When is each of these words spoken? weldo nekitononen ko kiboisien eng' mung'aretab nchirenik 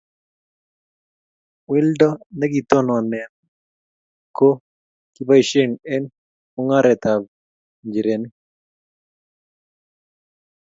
weldo 1.69 2.09
nekitononen 2.39 3.31
ko 4.37 4.47
kiboisien 5.13 5.71
eng' 5.93 6.11
mung'aretab 6.53 7.21
nchirenik 7.87 8.35